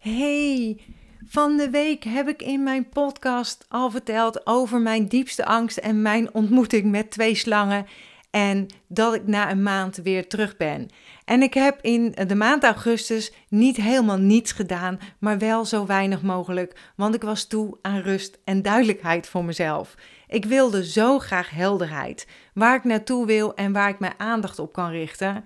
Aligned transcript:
Hey, 0.00 0.80
van 1.26 1.56
de 1.56 1.70
week 1.70 2.04
heb 2.04 2.28
ik 2.28 2.42
in 2.42 2.62
mijn 2.62 2.88
podcast 2.88 3.64
al 3.68 3.90
verteld 3.90 4.46
over 4.46 4.80
mijn 4.80 5.06
diepste 5.06 5.44
angst 5.44 5.76
en 5.76 6.02
mijn 6.02 6.34
ontmoeting 6.34 6.90
met 6.90 7.10
twee 7.10 7.34
slangen. 7.34 7.86
En 8.30 8.66
dat 8.86 9.14
ik 9.14 9.26
na 9.26 9.50
een 9.50 9.62
maand 9.62 9.96
weer 9.96 10.28
terug 10.28 10.56
ben. 10.56 10.88
En 11.24 11.42
ik 11.42 11.54
heb 11.54 11.78
in 11.80 12.14
de 12.26 12.34
maand 12.34 12.64
augustus 12.64 13.32
niet 13.48 13.76
helemaal 13.76 14.18
niets 14.18 14.52
gedaan, 14.52 14.98
maar 15.18 15.38
wel 15.38 15.64
zo 15.64 15.86
weinig 15.86 16.22
mogelijk, 16.22 16.92
want 16.96 17.14
ik 17.14 17.22
was 17.22 17.46
toe 17.46 17.78
aan 17.82 18.00
rust 18.00 18.38
en 18.44 18.62
duidelijkheid 18.62 19.28
voor 19.28 19.44
mezelf. 19.44 19.94
Ik 20.28 20.44
wilde 20.44 20.86
zo 20.86 21.18
graag 21.18 21.50
helderheid, 21.50 22.26
waar 22.54 22.76
ik 22.76 22.84
naartoe 22.84 23.26
wil 23.26 23.54
en 23.54 23.72
waar 23.72 23.88
ik 23.88 23.98
mijn 23.98 24.14
aandacht 24.18 24.58
op 24.58 24.72
kan 24.72 24.90
richten. 24.90 25.44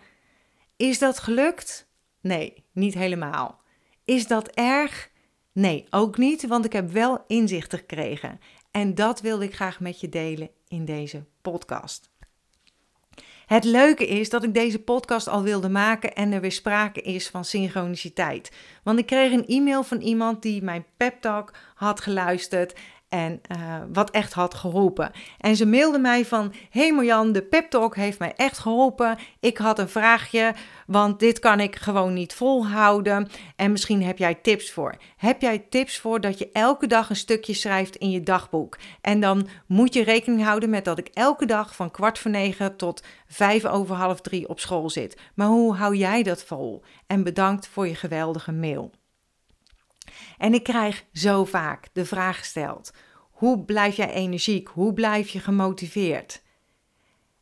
Is 0.76 0.98
dat 0.98 1.18
gelukt? 1.18 1.88
Nee, 2.20 2.64
niet 2.72 2.94
helemaal. 2.94 3.62
Is 4.04 4.26
dat 4.26 4.48
erg? 4.48 5.10
Nee, 5.52 5.86
ook 5.90 6.18
niet, 6.18 6.46
want 6.46 6.64
ik 6.64 6.72
heb 6.72 6.90
wel 6.90 7.24
inzichten 7.26 7.78
gekregen. 7.78 8.40
En 8.70 8.94
dat 8.94 9.20
wilde 9.20 9.44
ik 9.44 9.54
graag 9.54 9.80
met 9.80 10.00
je 10.00 10.08
delen 10.08 10.50
in 10.68 10.84
deze 10.84 11.24
podcast. 11.42 12.12
Het 13.46 13.64
leuke 13.64 14.06
is 14.06 14.30
dat 14.30 14.44
ik 14.44 14.54
deze 14.54 14.78
podcast 14.78 15.28
al 15.28 15.42
wilde 15.42 15.68
maken 15.68 16.14
en 16.14 16.32
er 16.32 16.40
weer 16.40 16.52
sprake 16.52 17.00
is 17.00 17.28
van 17.28 17.44
synchroniciteit. 17.44 18.52
Want 18.82 18.98
ik 18.98 19.06
kreeg 19.06 19.32
een 19.32 19.46
e-mail 19.46 19.82
van 19.82 20.00
iemand 20.00 20.42
die 20.42 20.62
mijn 20.62 20.86
pep 20.96 21.20
talk 21.20 21.54
had 21.74 22.00
geluisterd 22.00 22.74
en 23.14 23.40
uh, 23.56 23.74
wat 23.92 24.10
echt 24.10 24.32
had 24.32 24.54
geholpen. 24.54 25.10
En 25.38 25.56
ze 25.56 25.66
mailde 25.66 25.98
mij 25.98 26.24
van: 26.24 26.52
Hey 26.70 26.92
Marjan, 26.92 27.32
de 27.32 27.42
pep 27.42 27.70
talk 27.70 27.96
heeft 27.96 28.18
mij 28.18 28.32
echt 28.36 28.58
geholpen. 28.58 29.18
Ik 29.40 29.58
had 29.58 29.78
een 29.78 29.88
vraagje, 29.88 30.54
want 30.86 31.18
dit 31.18 31.38
kan 31.38 31.60
ik 31.60 31.76
gewoon 31.76 32.12
niet 32.12 32.34
volhouden. 32.34 33.28
En 33.56 33.72
misschien 33.72 34.02
heb 34.02 34.18
jij 34.18 34.34
tips 34.34 34.72
voor. 34.72 34.94
Heb 35.16 35.40
jij 35.40 35.58
tips 35.58 35.98
voor 35.98 36.20
dat 36.20 36.38
je 36.38 36.50
elke 36.52 36.86
dag 36.86 37.10
een 37.10 37.16
stukje 37.16 37.54
schrijft 37.54 37.96
in 37.96 38.10
je 38.10 38.22
dagboek? 38.22 38.78
En 39.00 39.20
dan 39.20 39.48
moet 39.66 39.94
je 39.94 40.04
rekening 40.04 40.44
houden 40.44 40.70
met 40.70 40.84
dat 40.84 40.98
ik 40.98 41.08
elke 41.12 41.46
dag 41.46 41.74
van 41.74 41.90
kwart 41.90 42.18
voor 42.18 42.30
negen 42.30 42.76
tot 42.76 43.02
vijf 43.26 43.64
over 43.64 43.96
half 43.96 44.20
drie 44.20 44.48
op 44.48 44.60
school 44.60 44.90
zit. 44.90 45.20
Maar 45.34 45.48
hoe 45.48 45.74
hou 45.74 45.96
jij 45.96 46.22
dat 46.22 46.44
vol? 46.44 46.82
En 47.06 47.22
bedankt 47.22 47.68
voor 47.68 47.88
je 47.88 47.94
geweldige 47.94 48.52
mail. 48.52 48.90
En 50.38 50.54
ik 50.54 50.62
krijg 50.62 51.04
zo 51.12 51.44
vaak 51.44 51.88
de 51.92 52.04
vraag 52.04 52.38
gesteld: 52.38 52.92
hoe 53.30 53.64
blijf 53.64 53.96
jij 53.96 54.12
energiek? 54.12 54.68
Hoe 54.68 54.92
blijf 54.92 55.28
je 55.28 55.40
gemotiveerd? 55.40 56.42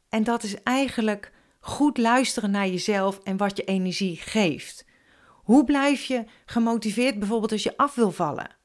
En 0.08 0.24
dat 0.24 0.42
is 0.42 0.62
eigenlijk 0.62 1.32
goed 1.60 1.98
luisteren 1.98 2.50
naar 2.50 2.66
jezelf 2.66 3.18
en 3.18 3.36
wat 3.36 3.56
je 3.56 3.64
energie 3.64 4.16
geeft. 4.16 4.84
Hoe 5.28 5.64
blijf 5.64 6.04
je 6.04 6.24
gemotiveerd 6.46 7.18
bijvoorbeeld 7.18 7.52
als 7.52 7.62
je 7.62 7.76
af 7.76 7.94
wil 7.94 8.10
vallen? 8.10 8.56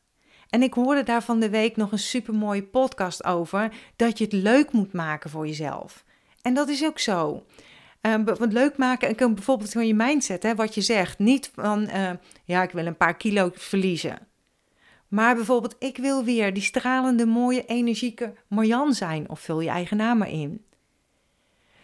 En 0.50 0.64
ik 0.64 0.74
hoorde 0.74 1.04
daar 1.04 1.24
van 1.24 1.40
de 1.40 1.50
week 1.50 1.76
nog 1.76 1.92
een 1.92 2.00
supermooie 2.00 2.64
podcast 2.64 3.24
over 3.24 3.74
dat 3.96 4.18
je 4.18 4.24
het 4.24 4.34
leuk 4.34 4.72
moet 4.72 4.94
maken 4.94 5.30
voor 5.30 5.48
jezelf. 5.48 6.04
En 6.42 6.54
dat 6.54 6.70
is 6.70 6.86
ook 6.86 7.00
zo. 7.00 7.46
Uh, 8.08 8.16
wat 8.24 8.54
leuk 8.54 8.78
maken, 8.78 9.18
en 9.18 9.34
bijvoorbeeld 9.34 9.72
van 9.72 9.88
je 9.88 9.96
mindset, 9.96 10.44
hè, 10.44 10.56
wat 10.56 10.76
je 10.76 10.82
zegt. 10.82 11.20
Niet 11.20 11.52
van, 11.56 11.82
uh, 11.82 12.10
ja, 12.44 12.64
ik 12.64 12.72
wil 12.72 12.86
een 12.86 12.98
paar 12.98 13.18
kilo 13.18 13.52
verliezen. 13.54 14.28
Maar 15.08 15.36
bijvoorbeeld, 15.36 15.76
ik 15.80 15.98
wil 15.98 16.24
weer 16.24 16.54
die 16.54 16.64
stralende, 16.64 17.26
mooie, 17.26 17.66
energieke 17.66 18.34
Marjan 18.48 18.94
zijn. 18.94 19.30
Of 19.30 19.40
vul 19.40 19.60
je 19.60 19.70
eigen 19.70 19.98
naam 19.98 20.18
maar 20.18 20.32
in. 20.32 20.66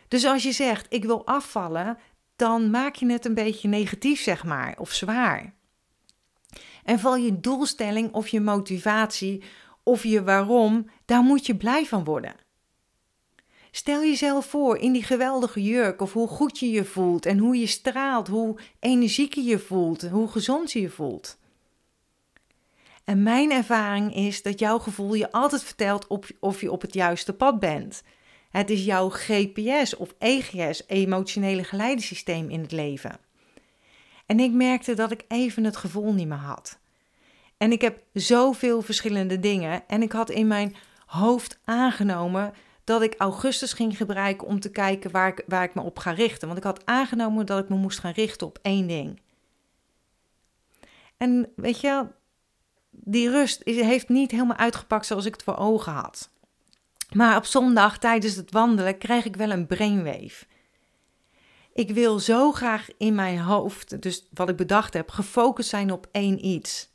Dus 0.08 0.26
als 0.26 0.44
je 0.44 0.52
zegt, 0.52 0.86
ik 0.90 1.06
wil 1.06 1.26
afvallen, 1.26 1.98
dan 2.36 2.70
maak 2.70 2.96
je 2.96 3.12
het 3.12 3.26
een 3.26 3.34
beetje 3.34 3.68
negatief, 3.68 4.22
zeg 4.22 4.44
maar, 4.44 4.76
of 4.78 4.92
zwaar. 4.92 5.54
En 6.84 7.00
val 7.00 7.16
je 7.16 7.40
doelstelling 7.40 8.14
of 8.14 8.28
je 8.28 8.42
motivatie 8.42 9.44
of 9.84 10.04
je 10.04 10.24
waarom, 10.24 10.90
daar 11.06 11.22
moet 11.22 11.46
je 11.46 11.56
blij 11.56 11.86
van 11.86 12.04
worden. 12.04 12.36
Stel 13.76 14.02
jezelf 14.02 14.46
voor 14.46 14.78
in 14.78 14.92
die 14.92 15.03
geweldige 15.03 15.64
jurk 15.64 16.02
of 16.02 16.14
hoe 16.14 16.28
goed 16.28 16.59
je 16.59 16.70
je 16.70 16.86
voelt 16.86 17.25
en 17.25 17.38
hoe 17.38 17.58
je 17.59 17.68
straalt, 17.68 18.28
hoe 18.28 18.59
energiek 18.80 19.34
je 19.34 19.44
je 19.44 19.59
voelt, 19.59 20.02
hoe 20.02 20.28
gezond 20.28 20.72
je 20.72 20.81
je 20.81 20.90
voelt. 20.90 21.38
En 23.03 23.24
mijn 23.24 23.52
ervaring 23.52 24.16
is 24.16 24.42
dat 24.42 24.59
jouw 24.59 24.80
gevoel 24.80 25.14
je 25.14 25.31
altijd 25.31 25.64
vertelt 25.64 26.08
of 26.40 26.62
je 26.62 26.72
op 26.72 26.81
het 26.81 26.94
juiste 26.94 27.34
pad 27.34 27.59
bent. 27.59 28.03
Het 28.50 28.70
is 28.70 28.86
jouw 28.86 29.09
GPS 29.09 29.96
of 29.96 30.14
EGS, 30.20 30.88
emotionele 30.88 31.64
geleidesysteem 31.64 32.50
in 32.50 32.62
het 32.62 32.72
leven. 32.72 33.18
En 34.26 34.40
ik 34.40 34.52
merkte 34.52 34.94
dat 34.94 35.12
ik 35.12 35.26
even 35.28 35.64
het 35.64 35.78
gevoel 35.78 36.14
niet 36.14 36.28
meer 36.28 36.38
had. 36.38 36.80
En 37.58 37.72
ik 37.72 37.81
heb 37.81 38.03
zoveel 38.14 38.81
verschillende 38.81 39.40
dingen 39.40 39.84
en 39.88 40.02
ik 40.02 40.12
had 40.12 40.30
in 40.30 40.47
mijn 40.47 40.76
hoofd 41.06 41.59
aangenomen 41.64 42.53
dat 42.84 43.02
ik 43.02 43.16
augustus 43.18 43.74
ging 43.74 43.98
gebruiken 43.98 44.48
om 44.48 44.60
te 44.60 44.72
kijken 44.72 45.12
waar 45.12 45.28
ik, 45.28 45.44
waar 45.48 45.64
ik 45.64 45.76
me 45.76 45.82
op 45.82 46.00
ga 46.00 46.12
richten. 46.12 46.48
Want 46.48 46.60
ik 46.60 46.66
had 46.66 46.86
aangenomen 46.86 47.46
dat 47.46 47.64
ik 47.64 47.70
me 47.70 47.76
moest 47.76 48.00
gaan 48.00 48.12
richten 48.12 48.48
op 48.48 48.60
één 48.62 48.88
ding. 48.88 49.22
En 51.18 51.52
weet 51.56 51.80
je, 51.80 52.06
die 52.90 53.30
rust 53.30 53.62
heeft 53.64 54.10
niet 54.10 54.32
helemaal 54.32 54.58
uitgepakt 54.58 55.06
zoals 55.06 55.26
ik 55.26 55.34
het 55.34 55.44
voor 55.44 55.58
ogen 55.58 55.94
had. 55.94 56.30
Maar 57.14 57.38
op 57.38 57.46
zondag 57.46 57.98
tijdens 57.98 58.36
het 58.36 58.52
wandelen 58.52 58.98
krijg 58.98 59.26
ik 59.26 59.36
wel 59.36 59.52
een 59.52 59.68
brainwave. 59.68 60.46
Ik 61.74 61.92
wil 61.92 62.20
zo 62.20 62.52
graag 62.52 62.88
in 62.98 63.16
mijn 63.16 63.40
hoofd, 63.40 64.02
dus 64.02 64.28
wat 64.34 64.50
ik 64.50 64.56
bedacht 64.56 64.94
heb, 64.94 65.10
gefocust 65.10 65.70
zijn 65.70 65.92
op 65.92 66.08
één 66.12 66.46
iets. 66.46 66.90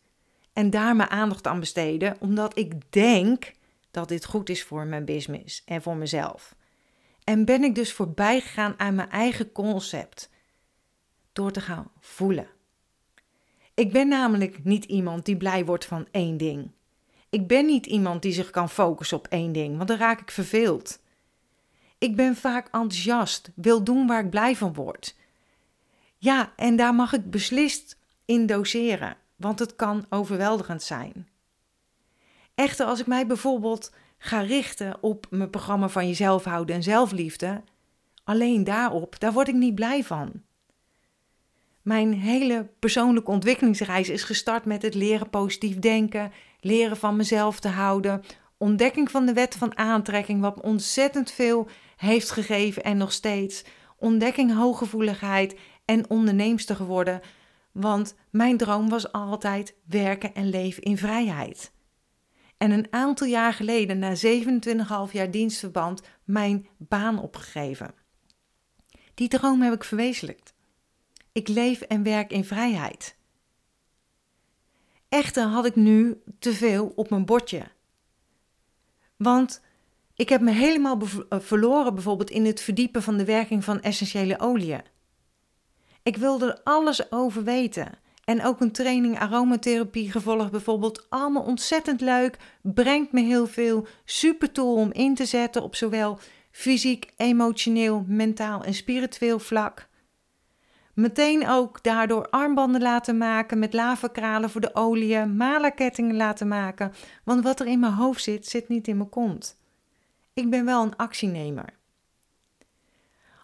En 0.53 0.71
daar 0.71 0.97
mijn 0.97 1.11
aandacht 1.11 1.47
aan 1.47 1.61
besteden, 1.61 2.17
omdat 2.21 2.59
ik 2.59 2.93
denk 2.93 3.53
dat 3.91 4.09
dit 4.09 4.25
goed 4.25 4.49
is 4.49 4.65
voor 4.65 4.87
mijn 4.87 5.05
business 5.05 5.63
en 5.65 5.83
voor 5.83 5.97
mezelf. 5.97 6.55
En 7.25 7.45
ben 7.45 7.65
ik 7.65 7.75
dus 7.75 7.93
voorbij 7.93 8.41
gegaan 8.41 8.75
aan 8.77 8.95
mijn 8.95 9.11
eigen 9.11 9.53
concept 9.53 10.31
door 11.33 11.51
te 11.51 11.61
gaan 11.61 11.91
voelen. 12.01 12.49
Ik 13.75 13.93
ben 13.93 14.09
namelijk 14.09 14.65
niet 14.65 14.85
iemand 14.85 15.25
die 15.25 15.37
blij 15.37 15.65
wordt 15.65 15.85
van 15.85 16.07
één 16.11 16.37
ding. 16.37 16.71
Ik 17.29 17.47
ben 17.47 17.67
niet 17.67 17.87
iemand 17.87 18.23
die 18.23 18.33
zich 18.33 18.51
kan 18.51 18.71
focussen 18.71 19.17
op 19.17 19.27
één 19.27 19.53
ding, 19.53 19.77
want 19.77 19.89
dan 19.89 19.99
raak 19.99 20.21
ik 20.21 20.31
verveeld. 20.31 21.01
Ik 21.99 22.17
ben 22.17 22.37
vaak 22.37 22.65
enthousiast, 22.65 23.51
wil 23.55 23.85
doen 23.85 24.07
waar 24.07 24.25
ik 24.25 24.31
blij 24.31 24.57
van 24.57 24.75
word. 24.75 25.17
Ja, 26.17 26.53
en 26.57 26.77
daar 26.77 26.95
mag 26.95 27.13
ik 27.13 27.31
beslist 27.31 27.99
in 28.25 28.47
doseren, 28.47 29.17
want 29.37 29.59
het 29.59 29.77
kan 29.77 30.07
overweldigend 30.09 30.83
zijn. 30.83 31.29
Echter, 32.59 32.87
als 32.87 33.01
ik 33.01 33.07
mij 33.07 33.27
bijvoorbeeld 33.27 33.93
ga 34.19 34.41
richten 34.41 34.97
op 35.01 35.27
mijn 35.31 35.51
programma 35.51 35.89
van 35.89 36.07
jezelf 36.07 36.45
houden 36.45 36.77
en 36.77 36.83
zelfliefde, 36.83 37.63
alleen 38.25 38.65
daarop, 38.65 39.21
daar 39.21 39.33
word 39.33 39.49
ik 39.49 39.55
niet 39.55 39.75
blij 39.75 40.05
van. 40.05 40.33
Mijn 41.83 42.15
hele 42.15 42.71
persoonlijke 42.79 43.31
ontwikkelingsreis 43.31 44.09
is 44.09 44.23
gestart 44.23 44.65
met 44.65 44.83
het 44.83 44.95
leren 44.95 45.31
positief 45.31 45.79
denken, 45.79 46.33
leren 46.61 46.97
van 46.97 47.17
mezelf 47.17 47.61
te 47.61 47.69
houden, 47.69 48.23
ontdekking 48.57 49.11
van 49.11 49.27
de 49.27 49.33
wet 49.33 49.55
van 49.55 49.79
aantrekking, 49.79 50.41
wat 50.41 50.57
me 50.57 50.63
ontzettend 50.63 51.31
veel 51.31 51.69
heeft 51.97 52.31
gegeven 52.31 52.83
en 52.83 52.97
nog 52.97 53.13
steeds, 53.13 53.65
ontdekking 53.97 54.55
hooggevoeligheid 54.55 55.59
en 55.85 56.11
onderneemster 56.11 56.77
geworden, 56.77 57.21
want 57.73 58.15
mijn 58.31 58.57
droom 58.57 58.89
was 58.89 59.13
altijd 59.13 59.75
werken 59.85 60.35
en 60.35 60.49
leven 60.49 60.83
in 60.83 60.99
vrijheid. 60.99 61.77
En 62.59 62.71
een 62.71 62.87
aantal 62.91 63.27
jaar 63.27 63.53
geleden, 63.53 63.99
na 63.99 64.15
27,5 65.07 65.13
jaar 65.13 65.31
dienstverband, 65.31 66.03
mijn 66.25 66.67
baan 66.77 67.23
opgegeven. 67.23 67.95
Die 69.15 69.29
droom 69.29 69.61
heb 69.61 69.73
ik 69.73 69.85
verwezenlijkt. 69.85 70.55
Ik 71.33 71.49
leef 71.49 71.81
en 71.81 72.03
werk 72.03 72.31
in 72.31 72.45
vrijheid. 72.45 73.17
Echter 75.09 75.45
had 75.45 75.67
ik 75.67 75.77
nu 75.77 76.23
te 76.39 76.53
veel 76.53 76.93
op 76.97 77.11
mijn 77.11 77.25
bordje. 77.25 77.63
Want 79.17 79.63
ik 80.15 80.29
heb 80.29 80.41
me 80.41 80.51
helemaal 80.51 80.99
eh, 81.01 81.41
verloren 81.41 81.95
bijvoorbeeld 81.95 82.31
in 82.31 82.45
het 82.45 82.61
verdiepen 82.61 83.03
van 83.03 83.17
de 83.17 83.25
werking 83.25 83.65
van 83.65 83.81
essentiële 83.81 84.41
oliën. 84.41 84.83
Ik 86.03 86.17
wilde 86.17 86.47
er 86.47 86.61
alles 86.65 87.13
over 87.13 87.45
weten. 87.45 87.99
En 88.29 88.45
ook 88.45 88.61
een 88.61 88.73
training 88.73 89.19
aromatherapie 89.19 90.11
gevolgd 90.11 90.51
bijvoorbeeld. 90.51 91.07
Allemaal 91.09 91.43
ontzettend 91.43 92.01
leuk. 92.01 92.37
Brengt 92.63 93.13
me 93.13 93.21
heel 93.21 93.47
veel. 93.47 93.87
Super 94.05 94.53
tool 94.53 94.75
om 94.75 94.93
in 94.93 95.15
te 95.15 95.25
zetten 95.25 95.63
op 95.63 95.75
zowel 95.75 96.19
fysiek, 96.51 97.13
emotioneel, 97.17 98.05
mentaal 98.07 98.65
en 98.65 98.75
spiritueel 98.75 99.39
vlak. 99.39 99.89
Meteen 100.95 101.49
ook 101.49 101.83
daardoor 101.83 102.29
armbanden 102.29 102.83
laten 102.83 103.19
maken 103.19 103.59
met 103.59 103.73
lavakralen 103.73 104.51
voor 104.51 104.61
de 104.61 104.75
olie, 104.75 105.25
malerkettingen 105.25 106.17
laten 106.17 106.49
maken. 106.49 106.93
Want 107.25 107.43
wat 107.43 107.61
er 107.61 107.67
in 107.67 107.81
mijn 107.81 107.93
hoofd 107.93 108.23
zit, 108.23 108.47
zit 108.47 108.69
niet 108.69 108.89
in 108.89 108.97
mijn 108.97 109.09
kont. 109.09 109.59
Ik 110.35 110.51
ben 110.51 110.65
wel 110.65 110.83
een 110.83 110.97
actienemer. 110.97 111.78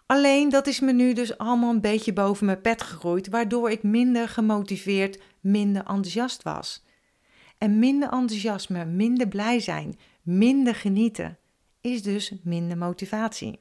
Alleen 0.05 0.49
dat 0.49 0.67
is 0.67 0.79
me 0.79 0.91
nu 0.91 1.13
dus 1.13 1.37
allemaal 1.37 1.69
een 1.69 1.81
beetje 1.81 2.13
boven 2.13 2.45
mijn 2.45 2.61
pet 2.61 2.81
gegroeid, 2.81 3.29
waardoor 3.29 3.71
ik 3.71 3.83
minder 3.83 4.29
gemotiveerd, 4.29 5.21
minder 5.39 5.81
enthousiast 5.81 6.43
was. 6.43 6.83
En 7.57 7.79
minder 7.79 8.09
enthousiasme, 8.09 8.85
minder 8.85 9.27
blij 9.27 9.59
zijn, 9.59 9.99
minder 10.21 10.75
genieten, 10.75 11.37
is 11.81 12.03
dus 12.03 12.33
minder 12.43 12.77
motivatie. 12.77 13.59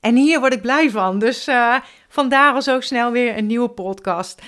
En 0.00 0.16
hier 0.16 0.40
word 0.40 0.52
ik 0.52 0.60
blij 0.60 0.90
van, 0.90 1.18
dus 1.18 1.48
uh, 1.48 1.80
vandaar 2.08 2.54
al 2.54 2.62
zo 2.62 2.80
snel 2.80 3.12
weer 3.12 3.36
een 3.36 3.46
nieuwe 3.46 3.68
podcast. 3.68 4.42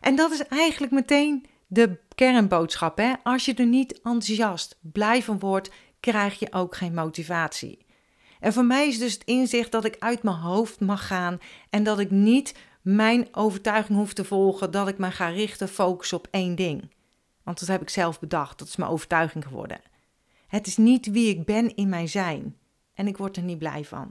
En 0.00 0.16
dat 0.16 0.30
is 0.30 0.46
eigenlijk 0.46 0.92
meteen 0.92 1.46
de 1.66 1.98
kernboodschap. 2.14 2.98
Hè? 2.98 3.12
Als 3.22 3.44
je 3.44 3.54
er 3.54 3.66
niet 3.66 3.92
enthousiast, 3.92 4.78
blij 4.80 5.22
van 5.22 5.38
wordt, 5.38 5.70
krijg 6.00 6.38
je 6.38 6.52
ook 6.52 6.76
geen 6.76 6.94
motivatie. 6.94 7.81
En 8.42 8.52
voor 8.52 8.64
mij 8.64 8.88
is 8.88 8.98
dus 8.98 9.12
het 9.12 9.24
inzicht 9.24 9.72
dat 9.72 9.84
ik 9.84 9.96
uit 9.98 10.22
mijn 10.22 10.36
hoofd 10.36 10.80
mag 10.80 11.06
gaan 11.06 11.40
en 11.70 11.82
dat 11.82 11.98
ik 11.98 12.10
niet 12.10 12.54
mijn 12.80 13.28
overtuiging 13.32 13.98
hoef 13.98 14.12
te 14.12 14.24
volgen, 14.24 14.70
dat 14.70 14.88
ik 14.88 14.98
me 14.98 15.10
ga 15.10 15.28
richten, 15.28 15.68
focussen 15.68 16.16
op 16.16 16.28
één 16.30 16.54
ding. 16.54 16.90
Want 17.42 17.58
dat 17.58 17.68
heb 17.68 17.82
ik 17.82 17.90
zelf 17.90 18.20
bedacht, 18.20 18.58
dat 18.58 18.68
is 18.68 18.76
mijn 18.76 18.90
overtuiging 18.90 19.44
geworden. 19.44 19.80
Het 20.46 20.66
is 20.66 20.76
niet 20.76 21.06
wie 21.06 21.28
ik 21.28 21.44
ben 21.44 21.74
in 21.76 21.88
mijn 21.88 22.08
zijn 22.08 22.56
en 22.94 23.06
ik 23.06 23.16
word 23.16 23.36
er 23.36 23.42
niet 23.42 23.58
blij 23.58 23.84
van. 23.84 24.10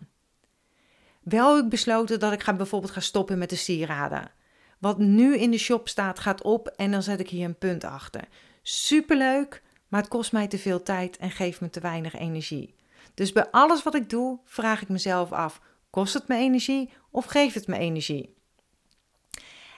Wel 1.21 1.55
heb 1.55 1.63
ik 1.63 1.69
besloten 1.69 2.19
dat 2.19 2.33
ik 2.33 2.43
ga 2.43 2.53
bijvoorbeeld 2.53 2.91
ga 2.91 2.99
stoppen 2.99 3.37
met 3.37 3.49
de 3.49 3.55
sieraden. 3.55 4.31
Wat 4.79 4.97
nu 4.97 5.37
in 5.37 5.51
de 5.51 5.57
shop 5.57 5.89
staat, 5.89 6.19
gaat 6.19 6.43
op 6.43 6.67
en 6.67 6.91
dan 6.91 7.03
zet 7.03 7.19
ik 7.19 7.29
hier 7.29 7.45
een 7.45 7.57
punt 7.57 7.83
achter. 7.83 8.27
Superleuk, 8.61 9.63
maar 9.87 10.01
het 10.01 10.09
kost 10.09 10.31
mij 10.31 10.47
te 10.47 10.57
veel 10.57 10.83
tijd 10.83 11.17
en 11.17 11.31
geeft 11.31 11.61
me 11.61 11.69
te 11.69 11.79
weinig 11.79 12.15
energie. 12.15 12.79
Dus 13.13 13.31
bij 13.31 13.47
alles 13.51 13.83
wat 13.83 13.95
ik 13.95 14.09
doe, 14.09 14.39
vraag 14.45 14.81
ik 14.81 14.89
mezelf 14.89 15.31
af: 15.31 15.61
kost 15.89 16.13
het 16.13 16.27
me 16.27 16.35
energie 16.35 16.89
of 17.11 17.25
geeft 17.25 17.55
het 17.55 17.67
me 17.67 17.77
energie? 17.77 18.35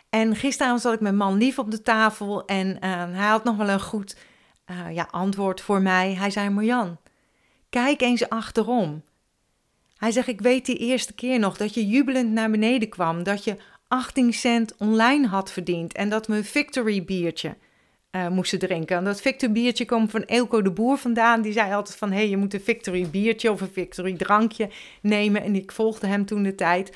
En 0.10 0.36
gisteravond 0.36 0.81
zat 0.81 0.94
ik 0.94 1.00
met 1.00 1.16
man 1.16 1.38
lief 1.38 1.60
op 1.60 1.72
de 1.72 1.81
tafel 1.81 2.46
en 2.46 2.68
uh, 2.68 2.80
hij 3.18 3.28
had 3.28 3.44
nog 3.44 3.58
wel 3.58 3.70
een 3.70 3.81
goed 3.81 4.18
uh, 4.72 4.96
ja, 4.96 5.08
antwoord 5.12 5.62
voor 5.62 5.81
mij. 5.81 6.14
Hij 6.14 6.30
zei: 6.30 6.50
Marjan, 6.50 6.98
kijk 7.70 8.02
eens 8.02 8.30
achterom. 8.30 9.04
Hij 9.98 10.12
zegt: 10.12 10.28
Ik 10.28 10.42
weet 10.42 10.66
die 10.66 10.78
eerste 10.78 11.14
keer 11.14 11.40
nog 11.40 11.58
dat 11.58 11.74
je 11.74 11.88
jubelend 11.88 12.31
naar 12.31 12.52
beneden 12.52 12.90
kwam, 12.90 13.24
dat 13.24 13.44
je 13.44 13.58
18 13.88 14.34
cent 14.34 14.76
online 14.78 15.28
had 15.28 15.52
verdiend 15.52 15.94
en 15.94 16.10
dat 16.10 16.28
een 16.28 16.44
Victory 16.44 17.04
biertje 17.04 17.58
uh, 18.15 18.27
moesten 18.27 18.60
drinken. 18.60 18.98
En 18.98 19.04
dat 19.04 19.21
Victory 19.21 19.51
biertje 19.51 19.86
kwam 19.86 20.10
van 20.10 20.25
Elko 20.25 20.62
de 20.62 20.71
Boer 20.71 20.98
vandaan. 20.98 21.42
Die 21.42 21.54
zei 21.54 21.74
altijd 21.74 21.98
van, 21.98 22.12
hé, 22.12 22.18
hey, 22.18 22.30
je 22.30 22.38
moet 22.38 22.54
een 22.54 22.62
Victory 22.62 23.10
biertje 23.10 23.51
of 23.51 23.62
een 23.62 23.71
Victory 23.74 24.13
drankje 24.13 24.69
nemen. 25.01 25.44
En 25.44 25.56
ik 25.56 25.71
volgde 25.71 26.07
hem 26.07 26.25
toen 26.25 26.44
de 26.44 26.56
tijd. 26.56 26.95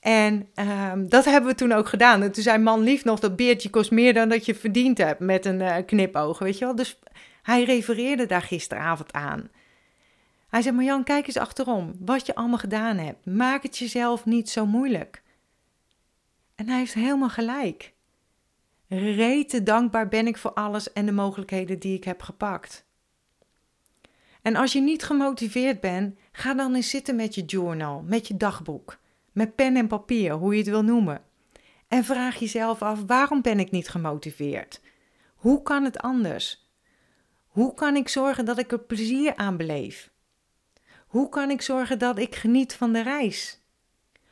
En 0.00 0.48
um, 0.92 1.08
dat 1.08 1.24
hebben 1.24 1.50
we 1.50 1.56
toen 1.56 1.72
ook 1.72 1.88
gedaan. 1.88 2.22
En 2.22 2.32
toen 2.32 2.42
zei 2.42 2.58
man 2.58 2.80
lief 2.80 3.04
nog, 3.04 3.20
dat 3.20 3.36
beertje 3.36 3.70
kost 3.70 3.90
meer 3.90 4.14
dan 4.14 4.28
dat 4.28 4.46
je 4.46 4.54
verdiend 4.54 4.98
hebt 4.98 5.20
met 5.20 5.46
een 5.46 5.60
uh, 5.60 5.76
knipoog, 5.86 6.38
weet 6.38 6.58
je 6.58 6.64
wel. 6.64 6.74
Dus 6.74 6.98
hij 7.42 7.64
refereerde 7.64 8.26
daar 8.26 8.42
gisteravond 8.42 9.12
aan. 9.12 9.50
Hij 10.48 10.62
zei, 10.62 10.74
Marjan, 10.74 11.04
kijk 11.04 11.26
eens 11.26 11.36
achterom, 11.36 11.94
wat 11.98 12.26
je 12.26 12.34
allemaal 12.34 12.58
gedaan 12.58 12.96
hebt. 12.96 13.26
Maak 13.26 13.62
het 13.62 13.78
jezelf 13.78 14.24
niet 14.24 14.50
zo 14.50 14.66
moeilijk. 14.66 15.22
En 16.54 16.68
hij 16.68 16.78
heeft 16.78 16.94
helemaal 16.94 17.28
gelijk. 17.28 17.92
Rete 18.88 19.62
dankbaar 19.62 20.08
ben 20.08 20.26
ik 20.26 20.36
voor 20.36 20.52
alles 20.52 20.92
en 20.92 21.06
de 21.06 21.12
mogelijkheden 21.12 21.78
die 21.78 21.96
ik 21.96 22.04
heb 22.04 22.22
gepakt. 22.22 22.86
En 24.42 24.56
als 24.56 24.72
je 24.72 24.80
niet 24.80 25.02
gemotiveerd 25.02 25.80
bent, 25.80 26.18
ga 26.32 26.54
dan 26.54 26.74
eens 26.74 26.90
zitten 26.90 27.16
met 27.16 27.34
je 27.34 27.44
journal, 27.44 28.02
met 28.06 28.28
je 28.28 28.36
dagboek, 28.36 28.98
met 29.32 29.54
pen 29.54 29.76
en 29.76 29.86
papier, 29.86 30.32
hoe 30.32 30.52
je 30.52 30.58
het 30.58 30.68
wil 30.68 30.82
noemen. 30.82 31.22
En 31.88 32.04
vraag 32.04 32.36
jezelf 32.36 32.82
af: 32.82 33.02
waarom 33.06 33.42
ben 33.42 33.60
ik 33.60 33.70
niet 33.70 33.88
gemotiveerd? 33.88 34.80
Hoe 35.34 35.62
kan 35.62 35.84
het 35.84 35.98
anders? 35.98 36.70
Hoe 37.46 37.74
kan 37.74 37.96
ik 37.96 38.08
zorgen 38.08 38.44
dat 38.44 38.58
ik 38.58 38.72
er 38.72 38.80
plezier 38.80 39.36
aan 39.36 39.56
beleef? 39.56 40.10
Hoe 41.06 41.28
kan 41.28 41.50
ik 41.50 41.62
zorgen 41.62 41.98
dat 41.98 42.18
ik 42.18 42.34
geniet 42.34 42.74
van 42.74 42.92
de 42.92 43.02
reis? 43.02 43.60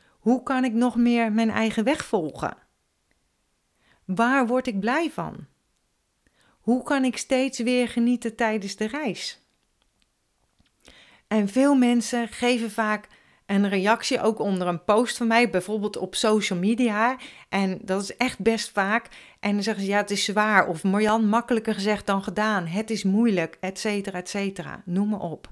Hoe 0.09 0.43
kan 0.43 0.63
ik 0.63 0.73
nog 0.73 0.95
meer 0.95 1.31
mijn 1.31 1.49
eigen 1.49 1.83
weg 1.83 2.05
volgen? 2.05 2.66
Waar 4.07 4.47
word 4.47 4.67
ik 4.67 4.79
blij 4.79 5.11
van? 5.11 5.45
Hoe 6.59 6.83
kan 6.83 7.03
ik 7.03 7.17
steeds 7.17 7.59
weer 7.59 7.87
genieten 7.87 8.35
tijdens 8.35 8.75
de 8.75 8.87
reis? 8.87 9.39
En 11.27 11.47
veel 11.47 11.75
mensen 11.75 12.27
geven 12.27 12.71
vaak 12.71 13.07
een 13.45 13.69
reactie 13.69 14.21
ook 14.21 14.39
onder 14.39 14.67
een 14.67 14.83
post 14.83 15.17
van 15.17 15.27
mij, 15.27 15.49
bijvoorbeeld 15.49 15.97
op 15.97 16.15
social 16.15 16.59
media. 16.59 17.17
En 17.49 17.79
dat 17.81 18.01
is 18.01 18.15
echt 18.15 18.39
best 18.39 18.69
vaak. 18.71 19.09
En 19.39 19.53
dan 19.53 19.63
zeggen 19.63 19.83
ze 19.83 19.89
ja, 19.89 19.97
het 19.97 20.11
is 20.11 20.23
zwaar. 20.23 20.67
Of 20.67 20.83
Marjan, 20.83 21.27
makkelijker 21.29 21.73
gezegd 21.73 22.05
dan 22.05 22.23
gedaan. 22.23 22.65
Het 22.65 22.89
is 22.89 23.03
moeilijk, 23.03 23.57
et 23.59 23.79
cetera, 23.79 24.17
et 24.17 24.29
cetera. 24.29 24.81
Noem 24.85 25.09
maar 25.09 25.19
op. 25.19 25.49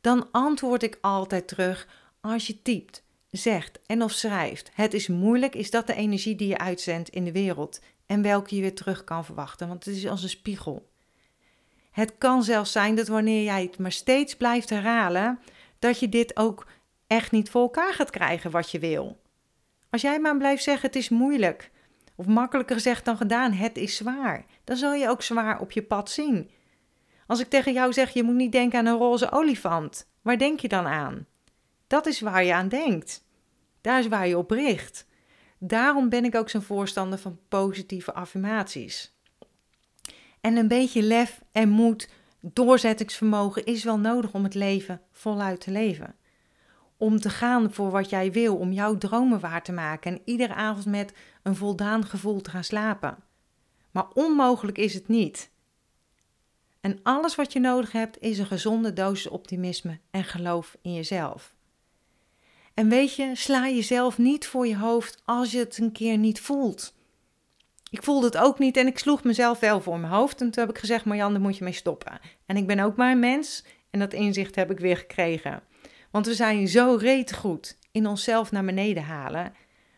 Dan 0.00 0.28
antwoord 0.30 0.82
ik 0.82 0.98
altijd 1.00 1.48
terug 1.48 1.88
als 2.20 2.46
je 2.46 2.62
typt 2.62 3.04
zegt 3.30 3.80
en 3.86 4.02
of 4.02 4.12
schrijft. 4.12 4.70
Het 4.74 4.94
is 4.94 5.08
moeilijk, 5.08 5.54
is 5.54 5.70
dat 5.70 5.86
de 5.86 5.94
energie 5.94 6.36
die 6.36 6.48
je 6.48 6.58
uitzendt 6.58 7.08
in 7.08 7.24
de 7.24 7.32
wereld 7.32 7.80
en 8.06 8.22
welke 8.22 8.54
je 8.54 8.60
weer 8.60 8.74
terug 8.74 9.04
kan 9.04 9.24
verwachten, 9.24 9.68
want 9.68 9.84
het 9.84 9.96
is 9.96 10.06
als 10.06 10.22
een 10.22 10.28
spiegel. 10.28 10.88
Het 11.90 12.14
kan 12.18 12.42
zelfs 12.42 12.72
zijn 12.72 12.94
dat 12.94 13.08
wanneer 13.08 13.42
jij 13.42 13.62
het 13.62 13.78
maar 13.78 13.92
steeds 13.92 14.36
blijft 14.36 14.70
herhalen, 14.70 15.38
dat 15.78 16.00
je 16.00 16.08
dit 16.08 16.36
ook 16.36 16.66
echt 17.06 17.32
niet 17.32 17.50
voor 17.50 17.62
elkaar 17.62 17.94
gaat 17.94 18.10
krijgen 18.10 18.50
wat 18.50 18.70
je 18.70 18.78
wil. 18.78 19.20
Als 19.90 20.02
jij 20.02 20.20
maar 20.20 20.36
blijft 20.36 20.62
zeggen 20.62 20.86
het 20.86 20.96
is 20.96 21.08
moeilijk, 21.08 21.70
of 22.14 22.26
makkelijker 22.26 22.76
gezegd 22.76 23.04
dan 23.04 23.16
gedaan, 23.16 23.52
het 23.52 23.76
is 23.76 23.96
zwaar, 23.96 24.44
dan 24.64 24.76
zal 24.76 24.94
je 24.94 25.08
ook 25.08 25.22
zwaar 25.22 25.60
op 25.60 25.72
je 25.72 25.82
pad 25.82 26.10
zien. 26.10 26.50
Als 27.26 27.40
ik 27.40 27.48
tegen 27.48 27.72
jou 27.72 27.92
zeg 27.92 28.10
je 28.10 28.22
moet 28.22 28.34
niet 28.34 28.52
denken 28.52 28.78
aan 28.78 28.86
een 28.86 28.98
roze 28.98 29.30
olifant, 29.30 30.08
waar 30.22 30.38
denk 30.38 30.60
je 30.60 30.68
dan 30.68 30.86
aan? 30.86 31.26
Dat 31.86 32.06
is 32.06 32.20
waar 32.20 32.44
je 32.44 32.54
aan 32.54 32.68
denkt. 32.68 33.24
Daar 33.80 33.98
is 33.98 34.08
waar 34.08 34.28
je 34.28 34.38
op 34.38 34.50
richt. 34.50 35.06
Daarom 35.58 36.08
ben 36.08 36.24
ik 36.24 36.34
ook 36.34 36.48
zo'n 36.48 36.62
voorstander 36.62 37.18
van 37.18 37.38
positieve 37.48 38.12
affirmaties. 38.12 39.14
En 40.40 40.56
een 40.56 40.68
beetje 40.68 41.02
lef 41.02 41.40
en 41.52 41.68
moed, 41.68 42.08
doorzettingsvermogen 42.40 43.64
is 43.64 43.84
wel 43.84 43.98
nodig 43.98 44.32
om 44.32 44.44
het 44.44 44.54
leven 44.54 45.00
voluit 45.12 45.60
te 45.60 45.70
leven. 45.70 46.14
Om 46.96 47.20
te 47.20 47.30
gaan 47.30 47.72
voor 47.72 47.90
wat 47.90 48.10
jij 48.10 48.32
wil, 48.32 48.56
om 48.56 48.72
jouw 48.72 48.98
dromen 48.98 49.40
waar 49.40 49.62
te 49.62 49.72
maken 49.72 50.12
en 50.12 50.22
iedere 50.24 50.54
avond 50.54 50.86
met 50.86 51.12
een 51.42 51.56
voldaan 51.56 52.06
gevoel 52.06 52.40
te 52.40 52.50
gaan 52.50 52.64
slapen. 52.64 53.18
Maar 53.90 54.06
onmogelijk 54.14 54.78
is 54.78 54.94
het 54.94 55.08
niet. 55.08 55.50
En 56.80 56.98
alles 57.02 57.34
wat 57.34 57.52
je 57.52 57.60
nodig 57.60 57.92
hebt 57.92 58.20
is 58.20 58.38
een 58.38 58.46
gezonde 58.46 58.92
dosis 58.92 59.28
optimisme 59.28 59.98
en 60.10 60.24
geloof 60.24 60.76
in 60.82 60.94
jezelf. 60.94 61.55
En 62.76 62.88
weet 62.88 63.14
je, 63.14 63.30
sla 63.34 63.68
jezelf 63.68 64.18
niet 64.18 64.46
voor 64.46 64.66
je 64.66 64.76
hoofd 64.76 65.22
als 65.24 65.50
je 65.50 65.58
het 65.58 65.78
een 65.78 65.92
keer 65.92 66.18
niet 66.18 66.40
voelt. 66.40 66.94
Ik 67.90 68.02
voelde 68.02 68.26
het 68.26 68.36
ook 68.36 68.58
niet 68.58 68.76
en 68.76 68.86
ik 68.86 68.98
sloeg 68.98 69.24
mezelf 69.24 69.60
wel 69.60 69.80
voor 69.80 69.98
mijn 69.98 70.12
hoofd. 70.12 70.40
En 70.40 70.50
toen 70.50 70.64
heb 70.64 70.72
ik 70.72 70.80
gezegd, 70.80 71.04
Marjan, 71.04 71.32
daar 71.32 71.40
moet 71.40 71.56
je 71.56 71.64
mee 71.64 71.72
stoppen. 71.72 72.20
En 72.46 72.56
ik 72.56 72.66
ben 72.66 72.80
ook 72.80 72.96
maar 72.96 73.10
een 73.12 73.18
mens 73.18 73.64
en 73.90 73.98
dat 73.98 74.12
inzicht 74.12 74.54
heb 74.54 74.70
ik 74.70 74.78
weer 74.78 74.96
gekregen. 74.96 75.62
Want 76.10 76.26
we 76.26 76.34
zijn 76.34 76.68
zo 76.68 76.96
reet 77.00 77.34
goed 77.34 77.78
in 77.92 78.06
onszelf 78.06 78.50
naar 78.50 78.64
beneden 78.64 79.02
halen. 79.02 79.54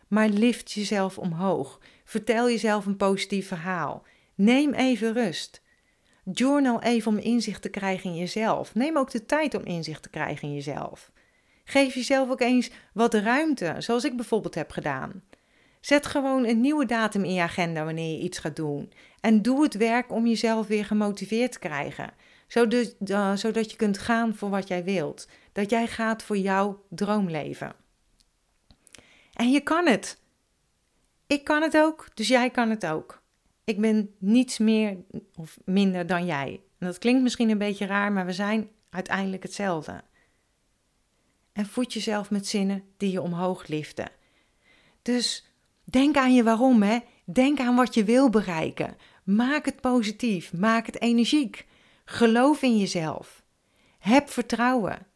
Maar 0.08 0.28
lift 0.28 0.72
jezelf 0.72 1.18
omhoog. 1.18 1.80
Vertel 2.04 2.48
jezelf 2.48 2.86
een 2.86 2.96
positief 2.96 3.48
verhaal. 3.48 4.02
Neem 4.34 4.72
even 4.72 5.12
rust. 5.12 5.62
Journal 6.32 6.82
even 6.82 7.12
om 7.12 7.18
inzicht 7.18 7.62
te 7.62 7.68
krijgen 7.68 8.10
in 8.10 8.16
jezelf. 8.16 8.74
Neem 8.74 8.98
ook 8.98 9.10
de 9.10 9.24
tijd 9.24 9.54
om 9.54 9.64
inzicht 9.64 10.02
te 10.02 10.10
krijgen 10.10 10.48
in 10.48 10.54
jezelf. 10.54 11.10
Geef 11.68 11.94
jezelf 11.94 12.30
ook 12.30 12.40
eens 12.40 12.70
wat 12.92 13.14
ruimte, 13.14 13.74
zoals 13.78 14.04
ik 14.04 14.16
bijvoorbeeld 14.16 14.54
heb 14.54 14.70
gedaan. 14.70 15.22
Zet 15.80 16.06
gewoon 16.06 16.44
een 16.44 16.60
nieuwe 16.60 16.86
datum 16.86 17.24
in 17.24 17.32
je 17.32 17.42
agenda 17.42 17.84
wanneer 17.84 18.16
je 18.16 18.22
iets 18.22 18.38
gaat 18.38 18.56
doen. 18.56 18.92
En 19.20 19.42
doe 19.42 19.62
het 19.62 19.74
werk 19.74 20.12
om 20.12 20.26
jezelf 20.26 20.66
weer 20.66 20.84
gemotiveerd 20.84 21.52
te 21.52 21.58
krijgen. 21.58 22.10
Zodat, 22.46 22.94
uh, 23.06 23.36
zodat 23.36 23.70
je 23.70 23.76
kunt 23.76 23.98
gaan 23.98 24.34
voor 24.34 24.50
wat 24.50 24.68
jij 24.68 24.84
wilt. 24.84 25.28
Dat 25.52 25.70
jij 25.70 25.86
gaat 25.86 26.22
voor 26.22 26.36
jouw 26.36 26.84
droomleven. 26.88 27.72
En 29.32 29.50
je 29.50 29.60
kan 29.60 29.86
het. 29.86 30.20
Ik 31.26 31.44
kan 31.44 31.62
het 31.62 31.76
ook, 31.76 32.08
dus 32.14 32.28
jij 32.28 32.50
kan 32.50 32.70
het 32.70 32.86
ook. 32.86 33.22
Ik 33.64 33.80
ben 33.80 34.14
niets 34.18 34.58
meer 34.58 34.96
of 35.36 35.58
minder 35.64 36.06
dan 36.06 36.26
jij. 36.26 36.60
En 36.78 36.86
dat 36.86 36.98
klinkt 36.98 37.22
misschien 37.22 37.50
een 37.50 37.58
beetje 37.58 37.86
raar, 37.86 38.12
maar 38.12 38.26
we 38.26 38.32
zijn 38.32 38.68
uiteindelijk 38.90 39.42
hetzelfde 39.42 40.02
en 41.58 41.66
voed 41.66 41.92
jezelf 41.92 42.30
met 42.30 42.46
zinnen 42.46 42.84
die 42.96 43.10
je 43.10 43.22
omhoog 43.22 43.66
liften. 43.66 44.10
Dus 45.02 45.46
denk 45.84 46.16
aan 46.16 46.34
je 46.34 46.42
waarom, 46.42 46.82
hè? 46.82 46.98
Denk 47.24 47.60
aan 47.60 47.76
wat 47.76 47.94
je 47.94 48.04
wil 48.04 48.30
bereiken. 48.30 48.96
Maak 49.24 49.64
het 49.64 49.80
positief, 49.80 50.52
maak 50.52 50.86
het 50.86 51.00
energiek. 51.00 51.66
Geloof 52.04 52.62
in 52.62 52.78
jezelf. 52.78 53.42
Heb 53.98 54.30
vertrouwen. 54.30 55.06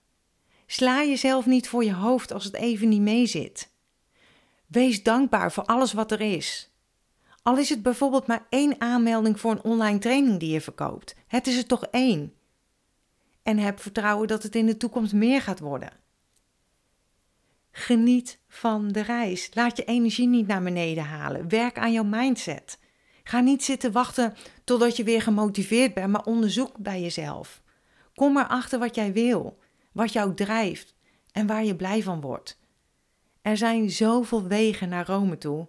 Sla 0.67 1.05
jezelf 1.05 1.47
niet 1.47 1.69
voor 1.69 1.85
je 1.85 1.95
hoofd 1.95 2.33
als 2.33 2.45
het 2.45 2.55
even 2.55 2.89
niet 2.89 3.01
meezit. 3.01 3.71
Wees 4.67 5.03
dankbaar 5.03 5.53
voor 5.53 5.65
alles 5.65 5.93
wat 5.93 6.13
er 6.13 6.21
is. 6.21 6.71
Al 7.43 7.59
is 7.59 7.69
het 7.69 7.83
bijvoorbeeld 7.83 8.27
maar 8.27 8.47
één 8.49 8.81
aanmelding 8.81 9.41
voor 9.41 9.51
een 9.51 9.65
online 9.65 9.99
training 9.99 10.39
die 10.39 10.53
je 10.53 10.61
verkoopt. 10.61 11.15
Het 11.27 11.47
is 11.47 11.57
er 11.57 11.67
toch 11.67 11.87
één. 11.87 12.35
En 13.43 13.59
heb 13.59 13.81
vertrouwen 13.81 14.29
dat 14.29 14.43
het 14.43 14.55
in 14.55 14.67
de 14.67 14.77
toekomst 14.77 15.13
meer 15.13 15.43
gaat 15.43 15.61
worden. 15.61 16.01
Geniet 17.73 18.39
van 18.49 18.89
de 18.89 19.01
reis. 19.01 19.51
Laat 19.53 19.77
je 19.77 19.85
energie 19.85 20.29
niet 20.29 20.47
naar 20.47 20.63
beneden 20.63 21.05
halen. 21.05 21.49
Werk 21.49 21.79
aan 21.79 21.93
jouw 21.93 22.05
mindset. 22.05 22.79
Ga 23.25 23.41
niet 23.41 23.65
zitten 23.65 23.93
wachten 23.93 24.35
totdat 24.65 24.97
je 24.97 25.05
weer 25.05 25.23
gemotiveerd 25.23 25.95
bent, 25.95 26.11
maar 26.11 26.25
onderzoek 26.25 26.79
bij 26.79 27.01
jezelf. 27.01 27.63
Kom 28.15 28.39
erachter 28.39 28.79
wat 28.79 28.95
jij 28.95 29.13
wil, 29.13 29.59
wat 29.93 30.13
jou 30.13 30.35
drijft 30.35 30.95
en 31.31 31.47
waar 31.47 31.65
je 31.65 31.77
blij 31.77 32.03
van 32.03 32.21
wordt. 32.21 32.61
Er 33.43 33.57
zijn 33.57 33.91
zoveel 33.91 34.43
wegen 34.43 34.89
naar 34.89 35.07
Rome 35.07 35.39
toe. 35.39 35.69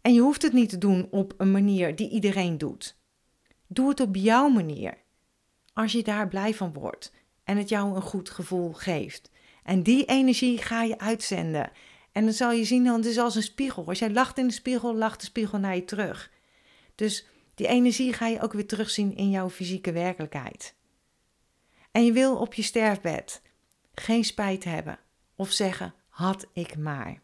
En 0.00 0.14
je 0.14 0.20
hoeft 0.20 0.42
het 0.42 0.52
niet 0.52 0.68
te 0.68 0.78
doen 0.78 1.08
op 1.10 1.34
een 1.36 1.50
manier 1.50 1.96
die 1.96 2.10
iedereen 2.10 2.58
doet. 2.58 2.96
Doe 3.66 3.88
het 3.88 4.00
op 4.00 4.16
jouw 4.16 4.48
manier. 4.48 4.98
Als 5.72 5.92
je 5.92 6.02
daar 6.02 6.28
blij 6.28 6.54
van 6.54 6.72
wordt 6.72 7.12
en 7.44 7.56
het 7.56 7.68
jou 7.68 7.94
een 7.94 8.02
goed 8.02 8.30
gevoel 8.30 8.72
geeft. 8.72 9.30
En 9.62 9.82
die 9.82 10.04
energie 10.04 10.58
ga 10.58 10.82
je 10.82 10.98
uitzenden. 10.98 11.70
En 12.12 12.24
dan 12.24 12.32
zal 12.32 12.52
je 12.52 12.64
zien, 12.64 12.84
want 12.84 13.04
het 13.04 13.12
is 13.12 13.18
als 13.18 13.34
een 13.34 13.42
spiegel. 13.42 13.86
Als 13.86 13.98
jij 13.98 14.10
lacht 14.10 14.38
in 14.38 14.46
de 14.46 14.52
spiegel, 14.52 14.94
lacht 14.94 15.20
de 15.20 15.26
spiegel 15.26 15.58
naar 15.58 15.74
je 15.74 15.84
terug. 15.84 16.30
Dus 16.94 17.26
die 17.54 17.66
energie 17.66 18.12
ga 18.12 18.26
je 18.26 18.40
ook 18.40 18.52
weer 18.52 18.66
terugzien 18.66 19.16
in 19.16 19.30
jouw 19.30 19.50
fysieke 19.50 19.92
werkelijkheid. 19.92 20.74
En 21.90 22.04
je 22.04 22.12
wil 22.12 22.36
op 22.36 22.54
je 22.54 22.62
sterfbed 22.62 23.42
geen 23.94 24.24
spijt 24.24 24.64
hebben 24.64 24.98
of 25.36 25.50
zeggen: 25.50 25.94
had 26.08 26.46
ik 26.52 26.76
maar. 26.76 27.20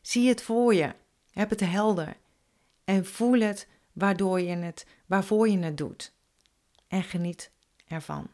Zie 0.00 0.28
het 0.28 0.42
voor 0.42 0.74
je, 0.74 0.94
heb 1.30 1.50
het 1.50 1.60
helder 1.60 2.16
en 2.84 3.06
voel 3.06 3.40
het 3.40 3.68
waardoor 3.92 4.40
je 4.40 4.56
het, 4.56 4.86
waarvoor 5.06 5.48
je 5.48 5.58
het 5.58 5.76
doet. 5.76 6.12
En 6.88 7.02
geniet 7.02 7.50
ervan. 7.86 8.30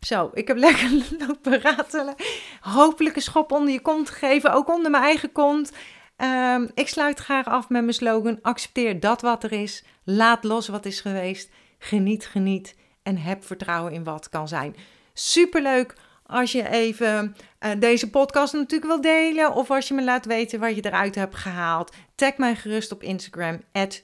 Zo, 0.00 0.30
ik 0.34 0.48
heb 0.48 0.56
lekker 0.56 0.90
lopen 1.26 1.60
ratelen. 1.60 2.14
Hopelijk 2.60 3.16
een 3.16 3.22
schop 3.22 3.52
onder 3.52 3.72
je 3.72 3.80
kont 3.80 4.10
gegeven, 4.10 4.52
ook 4.52 4.68
onder 4.68 4.90
mijn 4.90 5.02
eigen 5.02 5.32
kont. 5.32 5.72
Ehm, 6.16 6.66
ik 6.74 6.88
sluit 6.88 7.18
graag 7.18 7.46
af 7.46 7.68
met 7.68 7.82
mijn 7.82 7.94
slogan: 7.94 8.38
accepteer 8.42 9.00
dat 9.00 9.20
wat 9.20 9.44
er 9.44 9.52
is, 9.52 9.84
laat 10.04 10.44
los 10.44 10.68
wat 10.68 10.86
is 10.86 11.00
geweest, 11.00 11.50
geniet, 11.78 12.26
geniet 12.26 12.76
en 13.02 13.16
heb 13.16 13.44
vertrouwen 13.44 13.92
in 13.92 14.04
wat 14.04 14.28
kan 14.28 14.48
zijn. 14.48 14.76
Superleuk 15.12 15.94
als 16.26 16.52
je 16.52 16.68
even 16.68 17.36
uh, 17.60 17.70
deze 17.78 18.10
podcast 18.10 18.52
natuurlijk 18.52 18.90
wil 18.90 19.00
delen 19.00 19.54
of 19.54 19.70
als 19.70 19.88
je 19.88 19.94
me 19.94 20.04
laat 20.04 20.24
weten 20.24 20.60
wat 20.60 20.74
je 20.74 20.84
eruit 20.84 21.14
hebt 21.14 21.34
gehaald. 21.34 21.94
Tag 22.14 22.36
mij 22.36 22.56
gerust 22.56 22.92
op 22.92 23.02
Instagram, 23.02 23.60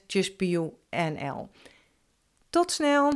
justbionl. 0.07 1.49
Tot 2.49 2.71
snel! 2.71 3.11